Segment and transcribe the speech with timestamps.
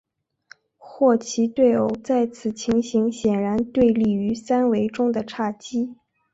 [0.79, 5.95] 霍奇对偶在此情形显然对应于三维中的叉积。